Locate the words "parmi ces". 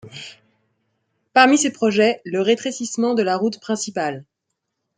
1.33-1.71